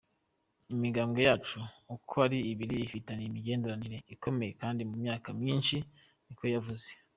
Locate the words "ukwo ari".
1.95-2.39